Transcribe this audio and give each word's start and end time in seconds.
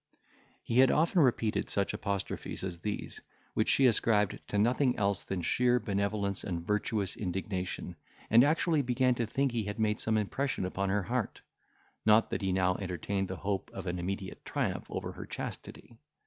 He 0.63 0.79
had 0.79 0.89
often 0.89 1.21
repeated 1.21 1.69
such 1.69 1.93
apostrophes 1.93 2.63
as 2.63 2.79
these, 2.79 3.21
which 3.53 3.69
she 3.69 3.85
ascribed 3.85 4.39
to 4.47 4.57
nothing 4.57 4.97
else 4.97 5.23
than 5.25 5.43
sheer 5.43 5.79
benevolence 5.79 6.43
and 6.43 6.65
virtuous 6.65 7.15
indignation, 7.15 7.95
and 8.27 8.43
actually 8.43 8.81
began 8.81 9.13
to 9.13 9.27
think 9.27 9.51
he 9.51 9.65
had 9.65 9.77
made 9.77 9.99
some 9.99 10.17
impression 10.17 10.65
upon 10.65 10.89
her 10.89 11.03
heart, 11.03 11.41
not 12.03 12.31
that 12.31 12.41
he 12.41 12.51
now 12.51 12.77
entertained 12.77 13.27
the 13.27 13.35
hope 13.35 13.69
of 13.75 13.85
an 13.85 13.99
immediate 13.99 14.43
triumph 14.43 14.87
over 14.89 15.11
her 15.11 15.27
chastity. 15.27 15.99